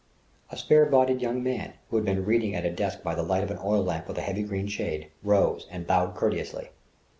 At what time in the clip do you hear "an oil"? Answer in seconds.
3.51-3.83